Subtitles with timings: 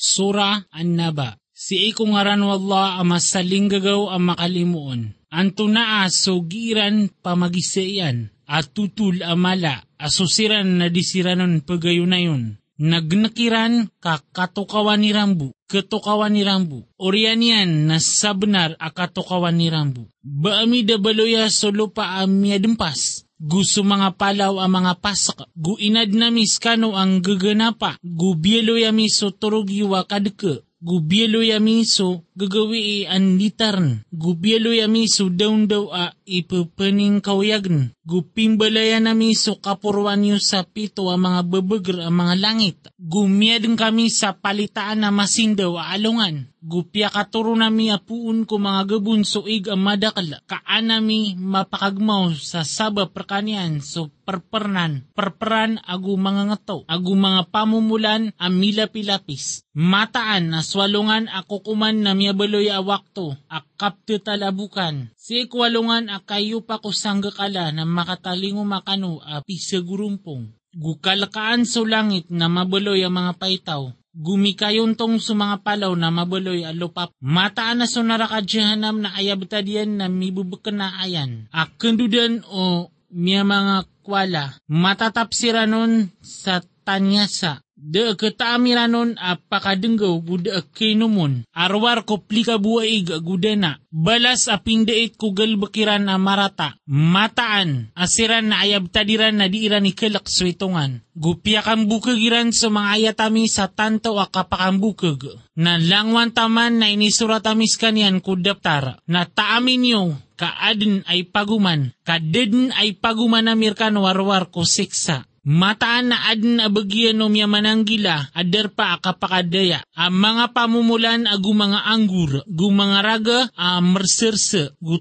[0.00, 1.36] Sura An-Naba.
[1.52, 5.12] Si iko ngaran wallah ama salinggagaw ang makalimuon.
[5.28, 12.56] Anto naa so giran pamagisaian at tutul amala asusiran na disiranon pagayunayon.
[12.80, 16.88] Nagnakiran ka katukawan ni Rambu, katukawan ni Rambu.
[16.96, 20.08] Orian yan na sabnar a katukawan ni Rambu.
[20.24, 23.28] Baami da baloya so lupa dempas.
[23.40, 25.48] Gusto mga palaw ang mga pasak.
[25.56, 27.96] Gu inad na miskano ang gaganapa.
[28.04, 30.60] Gu bielo yami so turog yuwa kadke.
[30.80, 34.04] Gu bielo yami so gagawi an litarn.
[34.12, 37.96] Gu bielo yami so daun daw a ipapaning kawyagn.
[38.04, 42.78] Gu pimbalaya nami so kapurwan yu sa pito ang mga babagar ang mga langit.
[43.00, 46.49] Gumiyadin kami sa palitaan na masindaw a alungan.
[46.60, 50.28] Gupya katuro nami apuun ko mga gabun so ig ang madakal.
[50.44, 55.08] Kaan nami mapakagmaw sa saba perkanian so perpernan.
[55.16, 56.84] Perperan agu mga ngato.
[56.84, 59.64] Agu mga pamumulan ang milapilapis.
[59.72, 63.40] Mataan na swalungan ako kuman na miyabaloy awakto.
[63.48, 65.16] Akapte talabukan.
[65.16, 70.52] Si ikwalungan akayo pa ko sanggakala na makatalingo makano api sa gurumpong.
[70.76, 73.99] Gukalakaan sa langit na mabaloy ang mga paitaw.
[74.10, 77.14] Gumikayon tong sa mga palaw na mabaloy alupap.
[77.22, 81.46] Mataan na so narakadyahanam na ayabtadian na mibubukan na ayan.
[81.54, 84.58] Akandudan o miya mga kwala.
[84.66, 87.62] Matatapsiranon sa tanyasa.
[87.80, 91.48] De ketaamiranon apakadenggaw buda kinumon.
[91.56, 93.80] Arwar ko plika buwaig gudena.
[93.88, 96.76] Balas aping dait ko galbakiran na marata.
[96.84, 97.88] Mataan.
[97.96, 101.00] Asiran na ayab tadiran na diiran ni kelak switungan.
[101.16, 105.40] Gupya kang bukagiran sa mga ayatami sa tanto akapakambukag.
[105.56, 109.00] Na langwan taman na inisurat amis kanyan kudaptar.
[109.08, 110.02] Na taamin nyo
[110.36, 111.96] kaadin ay paguman.
[112.04, 115.29] Kadedin ay paguman na mirkan warwar ko siksa.
[115.40, 119.80] Mataan na adin abagyan no miya mananggila, adar pa akapakadaya.
[119.96, 125.00] Ang mga pamumulan agu mga anggur, gu mga raga a merserse, gu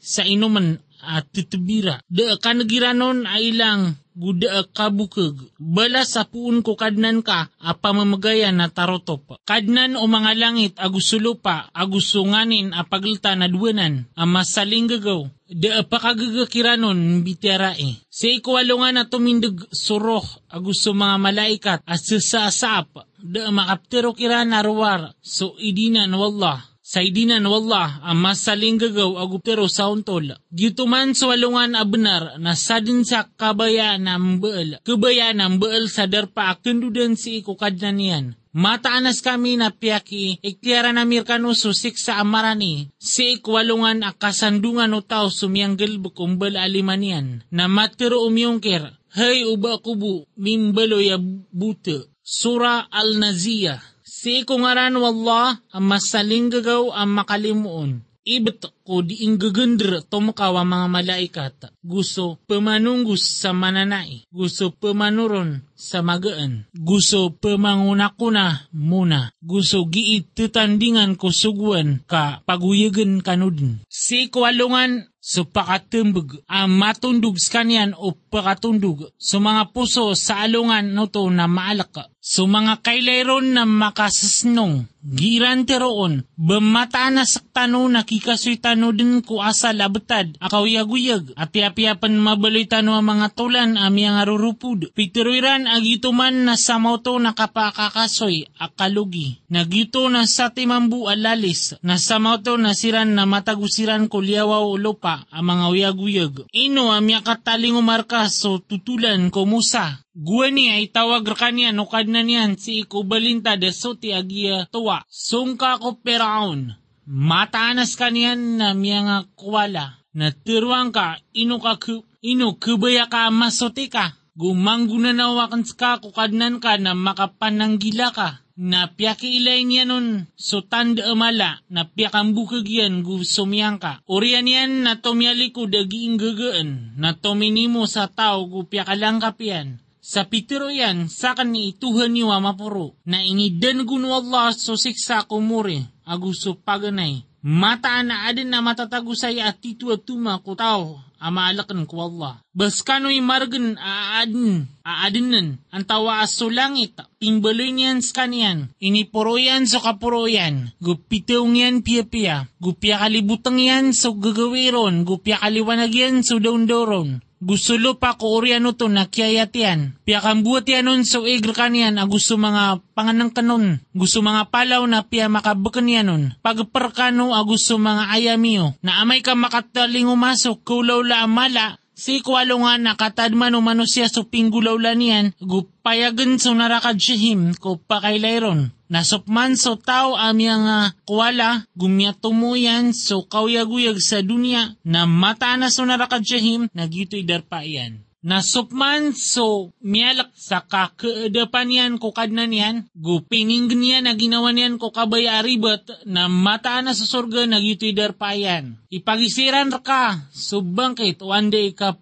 [0.00, 2.00] sa inuman at titubira.
[2.08, 5.34] Da kanagiranon ay lang guda kabukag.
[5.58, 9.42] Bala sa puun ko kadnan ka, apa mamagayan na tarotop.
[9.42, 15.26] Kadnan o mga langit agusulo pa, agusunganin apaglta na duwanan, ang masaling gagaw.
[15.44, 18.00] Da apakagagakiranon bitirae.
[18.08, 23.04] Sa ikwalungan na tumindag suroh agusto mga malaikat at sasasap.
[23.20, 29.90] Da makaptero kira narwar, so idinan wallah sa idinan wallah ang masaling gagaw aguptero sa
[29.90, 30.38] untol.
[30.54, 34.78] Gituman sa walungan abnar na sadin sa kabaya ng baal.
[34.86, 38.26] Kabaya ng baal sa darpa akundudan si ikukadnan niyan.
[38.54, 45.26] Mataanas kami na piyaki, ikliyara na mirkano susik sa amarani, si ikwalungan akasandungan o tao
[45.26, 51.18] sumiyanggal bukumbal alimanian, na matiro umyongker, hay uba kubu, mimbalo ya
[51.50, 53.82] buta, Sura Al-Naziyah,
[54.24, 58.08] Si kungaran wallah ang masaling gagaw ang makalimuon.
[58.24, 61.56] Ibet ko di inggagandra tumakaw ang mga malaikat.
[61.84, 64.24] Gusto pamanunggus sa mananai.
[64.32, 66.64] Gusto pamanuron sa magaan.
[66.72, 69.28] Gusto pamangunakuna muna.
[69.44, 73.84] Gusto giit tutandingan ko suguan ka paguyagan kanudin.
[73.92, 80.92] Si kwalungan so pakatumbog ang matundog sa kanyan o pakatundog so mga puso sa alungan
[80.92, 88.96] no na maalak so mga kailayron na makasasnong giran teroon bemata na saktano nakikasuy tano
[88.96, 94.96] din ko asa labetad akawiyaguyag at yapiyapan mabaloy tano ang mga tulan ami ang arurupud
[94.96, 102.58] pitiruiran agituman na sa mauto nakapakakasoy akalugi Nagyuto na sa timambu alalis, na sa mauto
[102.58, 106.34] na siran na matagusiran ko liawaw lupa ang mga uyag-uyag.
[106.50, 110.02] Ino ang kataling umarka so tutulan ko musa.
[110.14, 115.02] Guwani ay tawag kanya no kadna niyan si ikubalinta de so ti agia tuwa.
[115.10, 116.78] Sungka ko peraon.
[117.04, 119.98] Mataanas kanyan na miya nga kuwala.
[120.14, 124.14] Na tiruang ka, ino ka ku, ino kubaya ka masote ka.
[124.38, 130.62] Gumangguna na wakan ka kukadnan ka na makapananggila ka na piyaki ilay niya nun so
[130.62, 133.98] tanda amala na piyakang bukag yan gu sumiyang ka.
[134.06, 139.83] Uriyan yan na tumyali ko dagiing gagaan na tuminimo sa tao gu piyakalang kapian.
[140.04, 145.80] Sa pitiro yan, sakan ni ituhan niwa mapuro, na ingidan gun Allah so siksa kumuri,
[146.04, 147.24] aguso paganay.
[147.40, 152.44] Mataan na adin na matatagusay at titu at tuma ko tao, amaalakan ko Allah.
[152.52, 160.76] Baskano'y margan aadin, aadinan, ang tawa aso langit, pimbaloy niyan sa kanyan, iniporoyan sa kaporoyan,
[160.84, 168.16] gupiteong yan piya-piya, gupya kalibutang yan sa gagawiron, gupya kaliwanag yan sa daundoron, gusto lupa
[168.16, 170.00] ko uriano to na kiyayatian.
[170.08, 173.84] Piya buhat yanon so igr kanian a gusto mga panganang kanon.
[173.92, 176.22] Gusto mga palaw na piya makabakan yanon.
[176.40, 182.58] Pagperkano a gusto mga ayamiyo na amay ka makataling umasok kulaw la amala Si kwalo
[182.66, 188.74] nga nakatadman umano siya so pinggulaw lanian, gupayagan so narakad siyahim ko pakailayron.
[188.90, 195.82] Nasupman so tao amyang uh, kuwala, gumyatumuyan so kawyaguyag sa dunia na mata na so
[195.88, 203.68] narakad siyahim, nagyuto'y darpa iyan nasupman so mialak sa kakadapan yan ko kadnan yan, gupinging
[203.68, 208.80] niya na ginawa niyan ko kabay aribot na mataan na sa surga nagyutidar pa yan.
[208.88, 211.92] Ipagisiran ka, so bangkit one day ka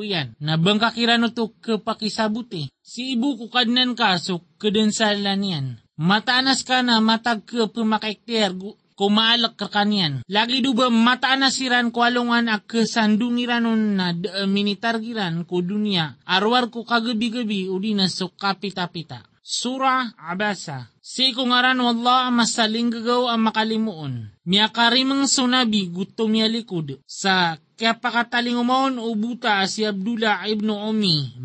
[0.00, 2.72] yan, na bangkakiran no to kapakisabuti.
[2.80, 5.66] Si ibu ko kadnan ka, so kadansalan yan.
[5.94, 8.50] Mataanas ka na matag ka pumakekter,
[8.94, 10.22] kumaalak ka kanyan.
[10.30, 16.18] Lagi do ba mata na siran ko alungan ak kesandungiran na uh, minitargiran ko dunia.
[16.26, 19.26] Arwar ko kagabi-gabi udi na so kapita-pita.
[19.44, 20.88] Surah Abasa.
[21.04, 24.32] Si kungaran wallah masaling gagaw ang makalimuon.
[24.48, 26.96] Miyakarimang sunabi gutom niya likod.
[27.04, 31.36] Sa kaya pakataling umon ubuta si Abdullah ibn Umi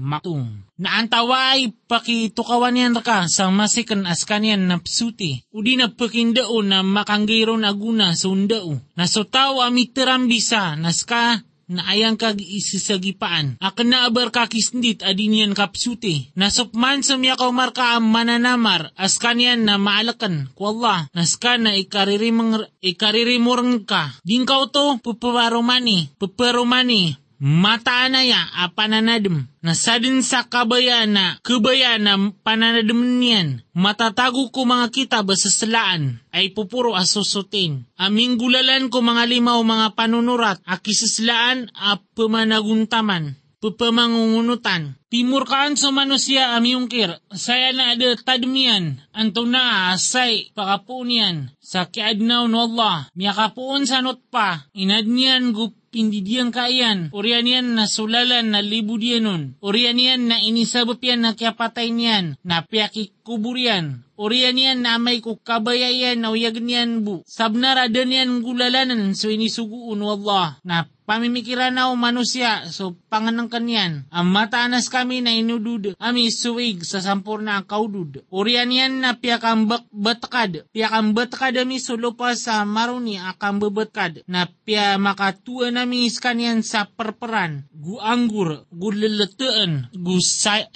[0.79, 0.87] Maktum.
[0.87, 5.43] Naantaway pakitukawan yan ka sa masikan as kanyan na psuti.
[5.51, 8.79] Udi na pakindao na makanggayro na guna sa undao.
[8.95, 13.61] Nasutaw amitiram bisa naska na ayang kag isisagipaan.
[13.61, 16.33] Akan na abar kakisndit adinian kapsute.
[16.33, 20.49] Nasupman sumya ka marka ang mananamar as kanyan na maalakan.
[20.57, 24.17] Kuwala, naska na ikaririmang ikaririmurang ka.
[24.25, 29.47] Din ka to, puparomani, puparomani, mataanaya a pananadem.
[29.63, 33.63] Nasadin sa kabaya na kabaya na pananadem niyan.
[33.71, 37.87] Matatago ko mga kita basasalaan ay pupuro asusutin.
[37.95, 44.95] Aming gulalan ko mga limaw mga panunurat akisaslaan a pamanaguntaman pupamangungunutan.
[45.11, 52.47] Timur kaan sa manusia amiyungkir, saya na ada tadmian, anto na asay pakapunian, sa kiadnaw
[52.47, 53.99] no Allah, miyakapuon sa
[54.31, 60.37] pa, inadnian gup pindidian kaian, urian yan na sulalan na libu dianon, urian yan na
[60.39, 66.57] inisabap yan na kiapatay niyan, na piyaki kuburian, urian yan na may kukabayayan na uyag
[66.57, 73.49] niyan bu, sabnara dan yan gulalanan so inisuguun wallah, na pamimikiran na manusia so panganang
[73.49, 74.05] kanyan.
[74.13, 78.21] Ang mataanas kami na inudud, ami suwig sa sampur na kaudud.
[78.29, 85.01] Urian yan na piyakang batkad, piyakang batkad ami sulupa sa maruni akang babatkad, na piya
[85.01, 90.21] makatua nami iskanyan sa perperan, gu anggur, gu leletaan, gu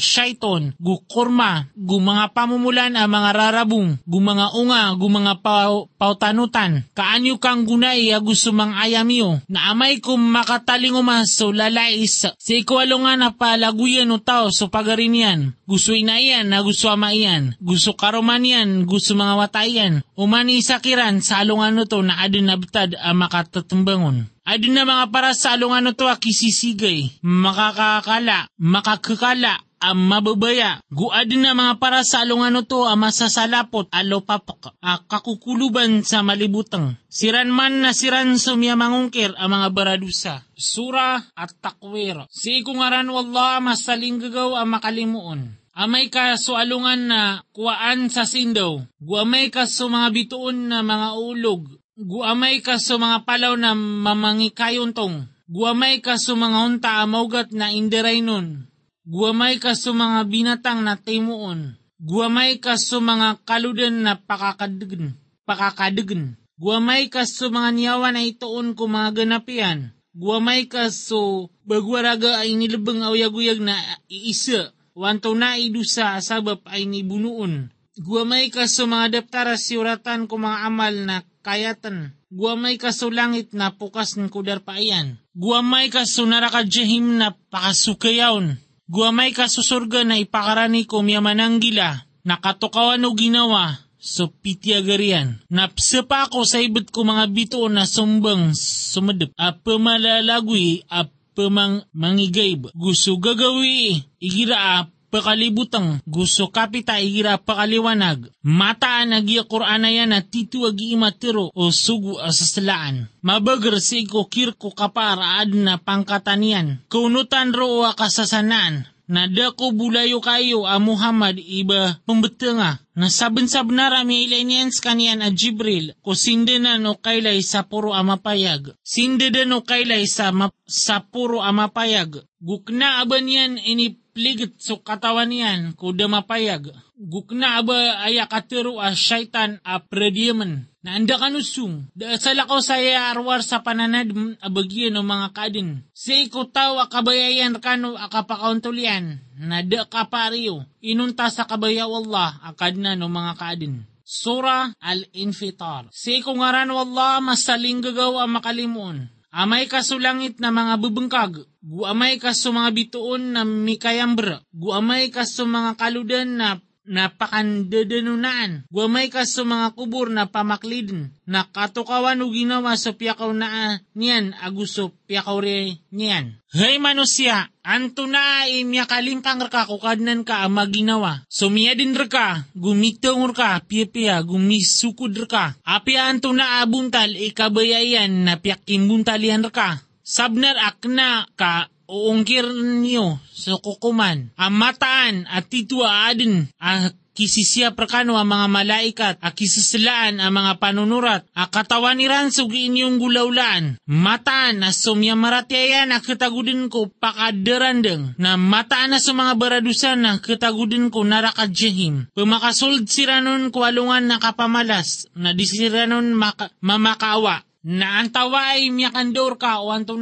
[0.02, 5.88] shaiton, gu kurma, gu mga pamumulan ang mga rarabong, gu mga unga, gu mga pau,
[5.96, 13.00] pautanutan, kaanyo kang gunay gusto mang ayamiyo, na amay kum makataling umaso lalais sa ikwalo
[13.08, 15.40] nga na palaguyan o tao so pagarin yan.
[15.64, 17.56] Gusto inaiyan na gusto amaiyan.
[17.64, 20.04] Gusto karoman yan, gusto mga watayan.
[20.20, 24.28] Umani isakiran sa alungan to na adin nabtad ang makatatumbangon.
[24.44, 30.80] Adin na mga para sa alungan to akisisigay, makakakala, makakakala, ang mababaya.
[30.88, 36.96] Guadin na mga para sa alungan to ang masasalapot alo papak a kakukuluban sa malibutang.
[37.12, 40.48] Siran man na siran sumya mangungkir ang mga baradusa.
[40.56, 42.24] Sura at takwir.
[42.32, 45.60] Si ikungaran wallah masaling gagaw ang makalimuon.
[45.74, 48.78] Amay ka so alungan na kuwaan sa sindaw.
[49.02, 51.66] Guamay ka so mga bituon na mga ulog.
[51.98, 55.28] Guamay ka so mga palaw na mamangikayon tong.
[55.50, 58.70] Guamay ka so mga unta amaugat na indiray nun.
[59.04, 61.76] Guamay ka sa mga binatang na timuon.
[62.00, 65.20] Guamay ka sa mga kaludan na pakakadagan.
[65.44, 66.40] pakakadagan.
[66.56, 69.92] Guamay ka sa mga niyawan na itoon ko mga ganapian.
[70.16, 71.20] Guamay ka sa
[71.68, 73.76] bagwaraga ay nilabang awyaguyag na
[74.08, 74.72] iisa.
[74.96, 77.76] Wanto na idusa sabab ay nibunuon.
[78.00, 82.16] Guamay ka sa mga daptara siuratan ko mga amal na kayatan.
[82.32, 85.20] Guamay ka sa langit na pukas ng kudar paayan.
[85.36, 93.16] Guamay ka sa narakadjahim na pakasukayawn Guamay ka susurga na ipakarani ko miyamananggila, nakatukawan o
[93.16, 95.40] ginawa, so pitiagarian.
[95.48, 102.76] Napsapa ko sa ibot ko mga bito na sumbang sumadap, a pamalalagwi, a pamang mangigayb.
[102.76, 108.34] Gusto gagawi, igira pakalibutang gusto kapita igira pakaliwanag.
[108.42, 113.06] Mataan agiya Qur'ana yan na titu imatiro o sugu asasalaan.
[113.22, 116.82] Mabagar si ko kirko kapara ad na pangkatanian.
[116.90, 124.72] Kunutan ro kasasanaan na dako bulayo kayo a Muhammad iba pembetenga na saben-sabenar mi ilanian
[124.72, 128.74] kanian a Jibril ko sindenan o kaylay sa puro amapayag.
[128.82, 132.24] Sindedan o kaylay sa, ma- sa puro amapayag.
[132.40, 136.70] Gukna aban yan ini pligit so katawan yan ko mapayag.
[136.94, 141.90] Gukna aba aya katero a syaitan a prediaman na anda kanusung.
[141.98, 145.84] Da sa saya arwar sa pananad abagyan o mga kadin.
[145.92, 150.64] Si ikutaw akabayayan kano akapakauntulian na da kapariyo.
[150.80, 153.84] Inunta sa kabayaw Allah akad na no mga kadin.
[154.04, 155.88] Sura Al-Infitar.
[155.90, 159.10] Si ikungaran Allah masaling gagaw ang makalimuon.
[159.34, 165.26] Amay ka sulangit na mga bubengkag, guamay ka sa mga bituon na mikayambra, guamay ka
[165.26, 168.68] sa mga kaludan na napakandadanunan.
[168.68, 174.36] Guamay ka sa mga kubur na pamaklidin, na katukawan o ginawa sa piyakaw na niyan,
[174.40, 176.40] aguso piyakaw re niyan.
[176.54, 181.26] Hay manusia, anto na imya kalimpang raka kukadnan ka ang maginawa.
[181.26, 185.58] Sumiya din raka, gumitong raka, piya-piya, gumisukod raka.
[185.66, 189.82] Apya anto na abuntal, ikabayayan na piyak kimbuntalyan raka.
[190.04, 192.50] Sabnar akna ka uungkir
[192.82, 194.34] niyo sa kukuman.
[194.34, 200.58] Ang mataan at titwa adin ang kisisya prakano ang mga malaikat, a kisasilaan ang mga
[200.58, 203.78] panunurat, a katawan ni Ransog inyong gulaulaan.
[203.86, 210.18] Mataan na sumya maratyayan na ketagudin ko pakaderandeng, na mataan na sa mga baradusan na
[210.18, 212.10] ketagudin ko narakadjehim.
[212.18, 219.72] Pumakasold siranon kualungan na kapamalas, na disiranon maka, mamakawa, na antawa ay miyakandor ka o
[219.72, 219.96] anto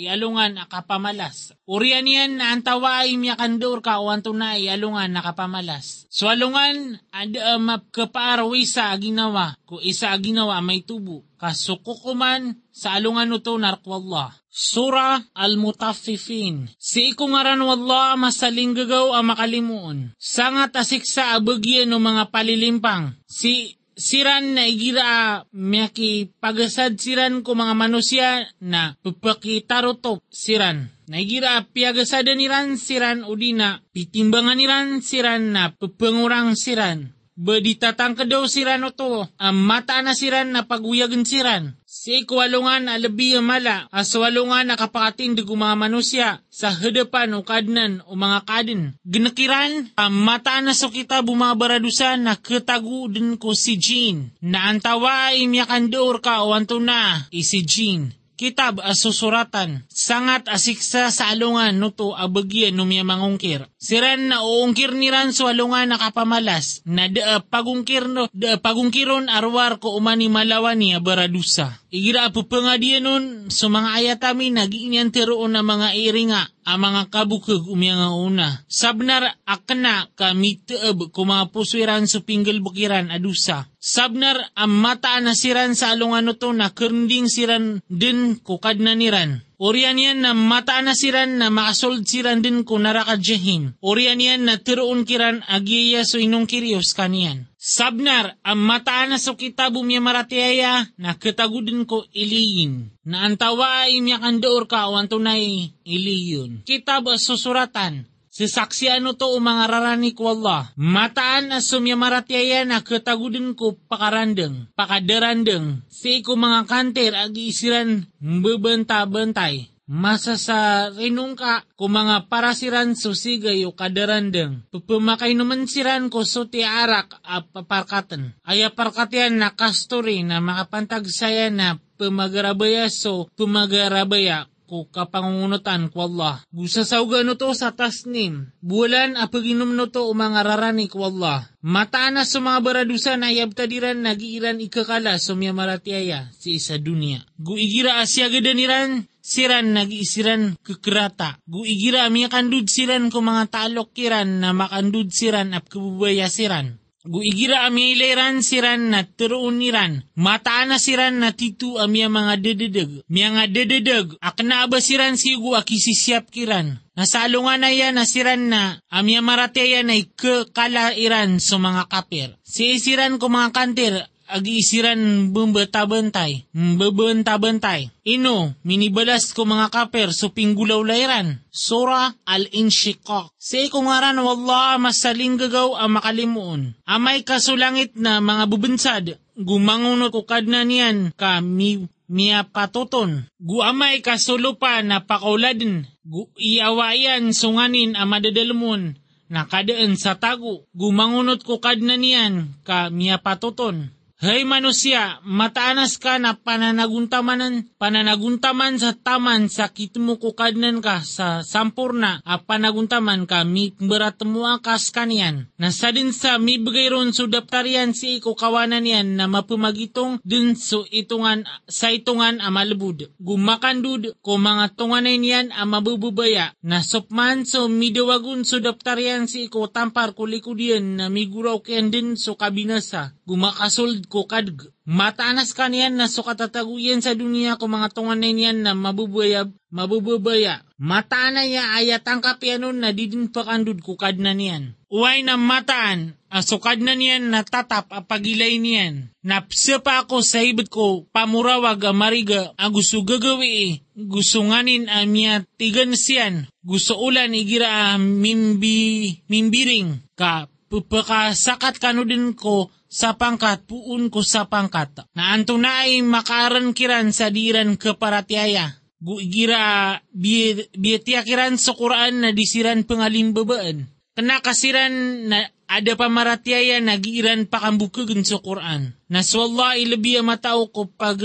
[0.00, 1.52] ialungan akapamalas.
[1.68, 6.08] Urian yan na antawa ay miyakandor ka o na ialungan nakapamalas.
[6.08, 11.28] So alungan ad uh, mapkapaarawi sa aginawa ko isa aginawa may tubo.
[11.36, 14.32] Kasukukuman sa alungan nuto narkwallah.
[14.50, 16.68] Sura Al-Mutaffifin.
[16.74, 19.98] Si ikungaran wallah masaling gagaw ang makalimuon.
[20.18, 23.14] Sangat asiksa abagyan ng mga palilimpang.
[23.30, 30.88] Si siran na igira miyaki pagasad siran ko mga manusia na pupakitaruto siran.
[31.10, 37.12] Naigira piagasada niran siran udina, pitimbangan niran siran na pupengurang siran.
[37.40, 41.79] Beditatang kadaw siran oto, ang mata na siran na paguyagan siran.
[42.00, 48.16] Si kwalungan na labi mala, aswalungan na kapakatindig mga manusya sa hadapan o kadnan o
[48.16, 48.96] mga kadin.
[49.04, 54.32] Ginakiran, ang mata na so kita bumabaradusan na katagu din ko si Jean.
[54.40, 61.76] Na antawa miyakandoor ka o anto na, isi Jean kitab asusuratan, sangat asiksa sa alungan
[61.76, 63.68] nuto abagyan numya mangungkir.
[63.76, 69.92] Siran na uungkir niran sa alungan nakapamalas, na da pagungkir no, da pagungkiron arwar ko
[69.92, 71.76] umani malawan niya baradusa.
[71.92, 77.66] Igira po pangadiyan nun sa mga ayatami nagiinyan tiroon na mga iringa ang mga kabukag
[77.66, 78.48] umya nga una.
[78.70, 83.66] Sabnar akna ka miteeb kumapuswiran sa pinggel bukiran adusa.
[83.80, 89.42] Sabnar ang mata na siran sa alungan to na kernding siran din kukad na niran.
[89.60, 93.76] Orian yan na mata na siran na makasold siran din ko narakadjehim.
[93.84, 97.44] Orian yan na tiroon kiran agiya so inong kirios kaniyan.
[97.60, 102.88] Sabnar, ang mata na so kita bumya maratiaya na katagudin ko iliyin.
[103.04, 106.64] Na antawa ay miyakandoor ka o antunay iliyon.
[106.64, 108.08] Kitab susuratan,
[108.40, 110.72] Si saksi ano to mga rarani ko Allah.
[110.80, 115.84] Mataan na sumya maratiaya na katagudin ko pakarandeng, pakaderandeng.
[115.92, 119.68] Si ko mga kanter ag isiran bebenta-bentay.
[119.92, 124.64] Masa sa rinungka ko mga parasiran susigay o kadarandeng.
[124.72, 128.40] Pupumakay naman siran ko so ti arak a paparkatan.
[128.48, 136.46] Aya parkatian na kasturi na makapantagsaya na pumagarabaya so pumagarabaya ko kapangungunutan ko Allah.
[136.54, 138.54] Gusa sauga no to sa tasnim.
[138.62, 141.50] Bulan a paginom no to mga rarani ko Allah.
[141.60, 147.26] Mataan na sa mga baradusa na yabtadiran nagiiran ikakala sumya maratiaya si isa dunia.
[147.34, 151.36] Guigira asya gadaniran siran nag-isiran kekerata.
[151.44, 153.92] Guigira miya kandud siran ko mga talok
[154.24, 156.79] na makandud siran ap kabubaya siran.
[157.00, 160.04] Guigira ami ileran siran na turuun niran.
[160.20, 162.90] Mataan na siran na titu amia mga dededeg.
[163.08, 164.20] Miya nga dededeg.
[164.20, 166.76] Akna ba siran sigu akisisiap kiran.
[166.92, 172.36] Nasalungan na yan na siran na amia marateya na ikalairan sa mga kapir.
[172.44, 173.96] Si isiran ko mga kantir
[174.30, 177.90] agi-isiran bumbata-bantay, bebenta-bantay.
[178.06, 181.42] Ino, minibalas ko mga kaper so pinggulaw layran.
[181.50, 183.34] Sura al-Inshiqaq.
[183.34, 186.78] Sa ikungaran wallah masaling gagaw ang makalimuon.
[186.86, 193.30] Amay kasulangit na mga bubunsad, gumangunot ko kadna niyan ka mi miya patuton.
[193.38, 198.98] Gu amay kasulupa na pakauladin, gu iawayan sunganin a madadalmon,
[199.30, 203.94] na kadaan sa tago, gumangunot ko kadna niyan ka miya patuton.
[204.20, 212.20] Hay manusia, mataanas ka na pananaguntamanan, pananaguntaman sa taman sa kitmo kukadnan ka sa sampurna
[212.28, 215.48] a panaguntaman ka mi beratemu akas kanian.
[215.56, 220.84] Nasa din sa mi bagayron so daptarian si iko kawanan yan na mapumagitong din so
[220.92, 223.16] itungan sa itungan a malbud.
[223.24, 229.64] Gumakandud ko mga tunganay niyan a mabububaya na sopman so midawagun so daptarian si iko
[229.72, 233.16] tampar kulikudian na miguraw ken din so kabinasa.
[233.30, 234.74] Gumakasol ko kadg.
[234.82, 240.66] Mataanas kaniyan na sukatataguyan sa dunia ko mga tungan na niyan na mabubaya, mabubaya.
[240.82, 244.74] Mataan na ya ayat ang kapianon na didin pakandud ko kad na niyan.
[244.90, 249.14] Uway na mataan, asukad na niyan na tatap apagilay niyan.
[249.22, 255.04] Napsa pa ako sa ibit ko, pamurawag a mariga, a gusto gagawi gusto nganin a
[255.04, 263.66] miya tigan siyan, gusto ulan igira mimbi, mimbiring, ka pupakasakat kano din ko sa pangkat
[263.66, 265.10] puun ko sa pangkat.
[265.18, 268.78] Na anto na ay makaran kiran sa diran keparatiaya.
[269.00, 273.90] Guigira biyetiya kiran sa Quran na disiran pangalimbabaan.
[274.14, 278.94] Kena kasiran na ada pamaratiaya nagiiran pakambukagan sa Quran.
[279.08, 281.24] Na swalla ilabiya matao ko pag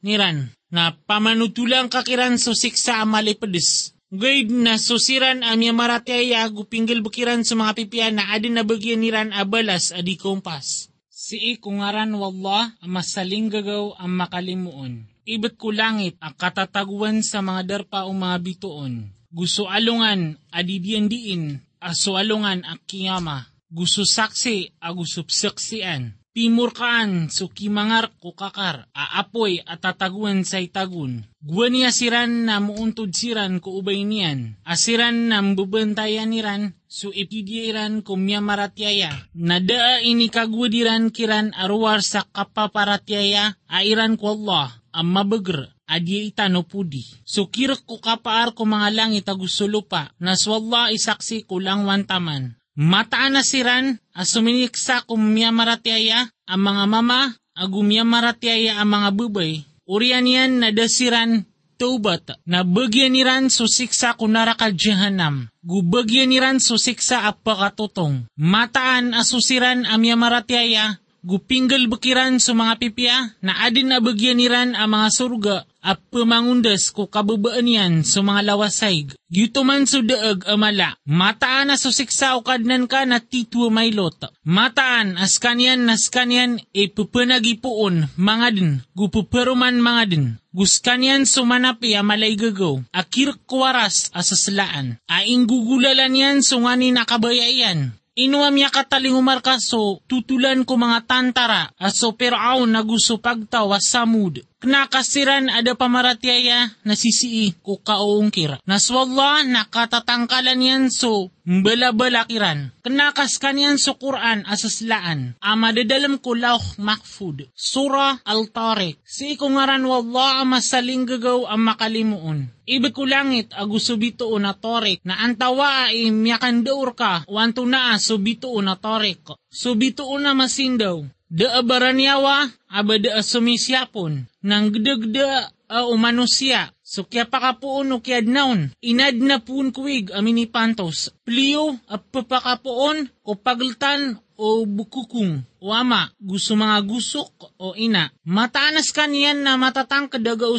[0.00, 0.54] niran.
[0.70, 7.78] Na pamanutulang kakiran so siksa amalipadis Guide na susiran amya marataya gupinggil bukiran sa mga
[7.78, 10.90] pipian na adin na bagyan niran abalas adi kompas.
[11.06, 15.06] Si ikungaran wallah ang masaling gagaw ang makalimuon.
[15.22, 19.14] Ibet ko langit ang katataguan sa mga darpa o mga bituon.
[19.30, 23.46] Gusto alungan adidian diin aso alungan ang kiyama.
[23.70, 31.26] Gusto saksi agusup saksian Pimurkaan so kimangar ko kakar, aapoy at tataguan sa itagun.
[31.42, 34.54] Guwaniya siran na muuntod siran ko ubay niyan.
[34.62, 39.10] Asiran na mbubantayan niran, so ipidiran ko miya maratyaya.
[39.34, 47.02] Nadaa ini kagwadiran kiran arwar sa kapaparatyaya, airan ko Allah, ang mabagr, adi itano pudi.
[47.26, 52.59] So kirak ko kapaar ko mga langit agusulupa, naswalla isaksi ko lang wantaman.
[52.80, 60.24] Mataan na siran, asuminiksa kumya maratiaya, ang mga mama, agumya maratiaya ang mga bubay, urian
[60.24, 61.44] yan na dasiran
[61.76, 65.52] taubat, na bagyan niran susiksa kunara ka jahanam.
[65.60, 68.24] Gubagyan niran susiksa apakatutong.
[68.40, 74.88] Mataan asusiran amya maratiaya, gupinggal bukiran sa mga pipya, na adin na bagyan niran ang
[74.88, 79.08] mga surga, at pamangundas ko kababaan yan sa mga lawasay.
[79.32, 84.16] Gito man so daag amala, mataan na susiksa o kadnan ka na titwa may lot.
[84.44, 90.26] Mataan as kanyan nas kanyan e pupanagipuon mga din, gupuperuman mga din.
[90.50, 94.98] Gus kanyan sumanapi a malay gagaw, akir kuwaras asaslaan.
[95.06, 97.94] Aing gugulalan yan sungani nakabayayan.
[98.18, 104.42] Inuam ya katalingumar kaso, tutulan ko mga tantara, aso peraw na gusto pagtawa samud.
[104.60, 108.60] Knakasiran ada pamaratyaya na sisii ko kaungkir.
[108.68, 112.68] Naswalla nakatatangkalan yan so bala-balakiran.
[112.84, 115.32] Knakas kanyan so Quran asaslaan.
[115.40, 117.48] Amadadalam ko lauh makfud.
[117.56, 119.00] Sura al-Tariq.
[119.00, 122.52] Si ikungaran wallah masaling gagaw ang makalimuon.
[122.68, 128.76] Ibig ko langit agusubito na torik na antawa ay miyakandaur ka wanto na subito na
[128.76, 129.24] torik.
[129.48, 136.74] Subito na masindaw da abaranyawa abada sumisyapon nang gdagda a umanusia.
[136.82, 141.14] So kya pakapuon o kya naun inad na pun kuwig amini pantos.
[141.22, 145.46] Pliyo at papakapuon o pagltan o bukukung.
[145.62, 148.10] O ama gusto mga gusok o ina.
[148.26, 150.50] Mataanas kaniyan na matatang kadaga